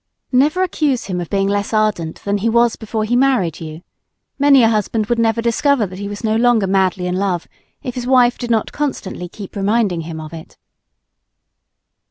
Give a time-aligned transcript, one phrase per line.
[0.31, 3.83] Never accuse him of being less ardent than he was before he married you.
[4.39, 7.47] Many a husband would never discover that he was no longer madly in love,
[7.83, 10.57] if his wife did not keep constantly reminding him of it.